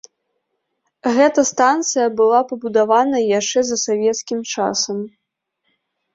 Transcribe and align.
Гэта 1.17 1.39
станцыя 1.49 2.07
была 2.21 2.39
пабудавана 2.53 3.17
яшчэ 3.39 3.59
за 3.69 3.77
савецкім 3.85 4.39
часам. 4.55 4.97